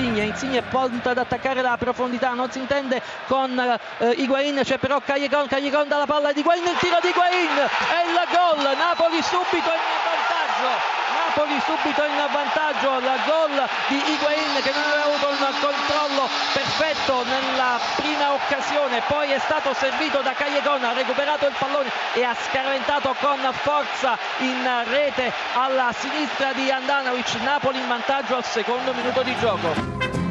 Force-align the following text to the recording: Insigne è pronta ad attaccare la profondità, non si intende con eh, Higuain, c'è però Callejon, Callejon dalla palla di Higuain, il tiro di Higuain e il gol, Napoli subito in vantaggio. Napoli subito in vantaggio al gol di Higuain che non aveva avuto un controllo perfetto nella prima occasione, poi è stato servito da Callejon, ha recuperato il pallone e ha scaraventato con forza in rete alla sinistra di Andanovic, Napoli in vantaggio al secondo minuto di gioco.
Insigne 0.00 0.58
è 0.58 0.62
pronta 0.62 1.10
ad 1.10 1.18
attaccare 1.18 1.60
la 1.60 1.76
profondità, 1.78 2.32
non 2.32 2.50
si 2.50 2.58
intende 2.58 3.02
con 3.26 3.58
eh, 3.98 4.10
Higuain, 4.16 4.60
c'è 4.62 4.78
però 4.78 5.00
Callejon, 5.00 5.46
Callejon 5.46 5.88
dalla 5.88 6.06
palla 6.06 6.32
di 6.32 6.40
Higuain, 6.40 6.64
il 6.64 6.76
tiro 6.78 6.98
di 7.02 7.08
Higuain 7.08 7.58
e 7.58 8.08
il 8.08 8.20
gol, 8.32 8.76
Napoli 8.76 9.22
subito 9.22 9.56
in 9.56 9.82
vantaggio. 10.04 10.91
Napoli 11.34 11.58
subito 11.64 12.04
in 12.04 12.28
vantaggio 12.30 12.90
al 12.90 13.20
gol 13.24 13.68
di 13.88 13.96
Higuain 13.96 14.62
che 14.62 14.70
non 14.70 14.82
aveva 14.82 15.04
avuto 15.04 15.28
un 15.28 15.36
controllo 15.60 16.28
perfetto 16.52 17.24
nella 17.24 17.80
prima 17.96 18.34
occasione, 18.34 19.00
poi 19.06 19.30
è 19.30 19.38
stato 19.38 19.72
servito 19.72 20.20
da 20.20 20.34
Callejon, 20.34 20.84
ha 20.84 20.92
recuperato 20.92 21.46
il 21.46 21.54
pallone 21.58 21.90
e 22.12 22.22
ha 22.22 22.34
scaraventato 22.34 23.16
con 23.18 23.38
forza 23.52 24.18
in 24.40 24.84
rete 24.84 25.32
alla 25.54 25.90
sinistra 25.96 26.52
di 26.52 26.70
Andanovic, 26.70 27.40
Napoli 27.40 27.78
in 27.78 27.88
vantaggio 27.88 28.36
al 28.36 28.44
secondo 28.44 28.92
minuto 28.92 29.22
di 29.22 29.34
gioco. 29.38 30.21